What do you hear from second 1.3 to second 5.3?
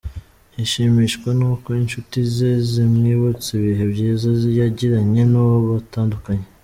n’uko inshuti ze zimwibutsa ibihe byiza yagiranye